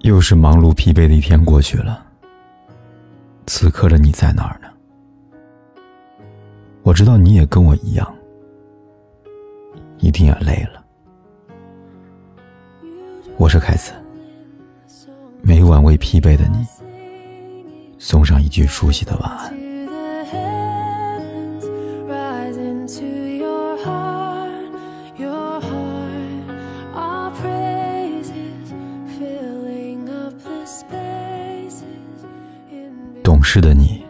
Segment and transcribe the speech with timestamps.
[0.00, 2.04] 又是忙碌疲惫的一天过去了。
[3.46, 4.68] 此刻的你在哪儿呢？
[6.82, 8.14] 我知道你也跟我一样，
[9.98, 10.84] 一定也累了。
[13.36, 13.92] 我是凯子，
[15.42, 16.66] 每晚为疲惫的你
[17.98, 19.67] 送上一句熟悉的晚安。
[33.38, 34.04] 懂事的你，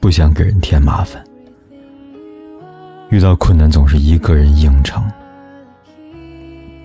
[0.00, 1.22] 不想给人添麻烦，
[3.10, 5.04] 遇到困难总是一个人硬撑，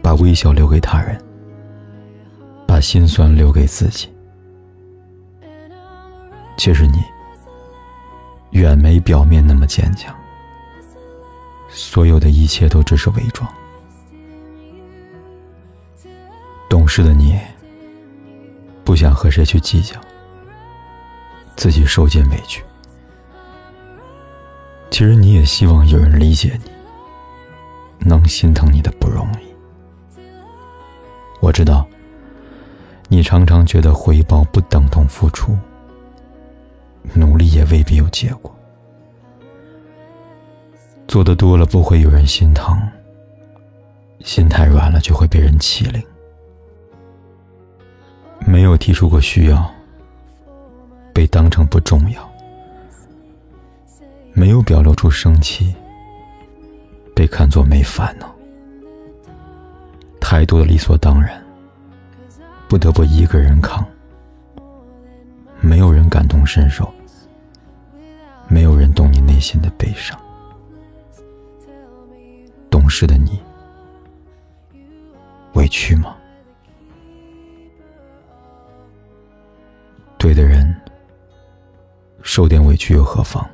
[0.02, 1.18] 把微笑留给他人，
[2.68, 4.09] 把心酸留给自己。
[6.58, 7.00] 其实你
[8.52, 10.14] 远没表面那么坚强，
[11.70, 13.50] 所有的一切都只是伪装。
[16.68, 17.40] 懂事的你，
[18.84, 19.98] 不想和谁去计较。
[21.56, 22.64] 自己受尽委屈，
[24.92, 26.72] 其实你也希望有人理解你，
[28.08, 30.20] 能心疼你的不容易。
[31.39, 31.88] 我知道，
[33.08, 35.58] 你常常觉得回报不等同付出，
[37.14, 38.53] 努力也未必有结果。
[41.08, 42.78] 做的多了不会有人心疼，
[44.22, 46.03] 心太软了就会被人欺凌。
[48.39, 49.75] 没有提出过需要。
[51.16, 52.30] 被当成不重要，
[54.33, 55.73] 没有表露出生气，
[57.16, 58.35] 被看作没烦恼，
[60.19, 61.41] 太多的理所当然，
[62.67, 63.86] 不得不一个人扛，
[65.61, 66.93] 没有人感同身受，
[68.49, 70.19] 没有人懂你内心的悲伤，
[72.69, 73.39] 懂事的你，
[75.53, 76.17] 委屈吗？
[82.36, 83.50] 受点委屈又何妨？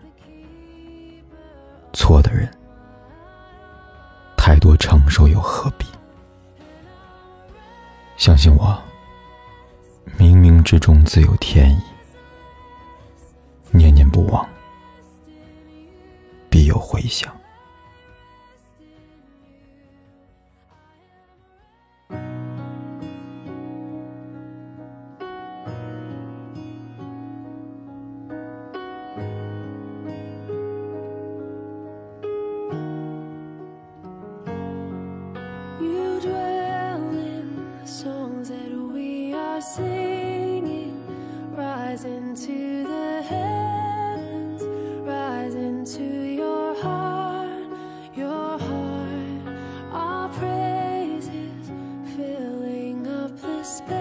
[1.93, 2.49] 错的人，
[4.35, 5.85] 太多承受又何必？
[8.17, 8.75] 相信我，
[10.17, 11.79] 冥冥之中自有天意，
[13.69, 14.43] 念念不忘，
[16.49, 17.31] 必有回响。
[53.71, 54.00] whisper